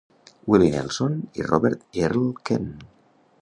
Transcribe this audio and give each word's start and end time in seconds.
Willie 0.53 0.71
Nelson 0.75 1.19
i 1.41 1.45
Robert 1.51 1.85
Earl 2.07 2.25
Keen. 2.51 2.67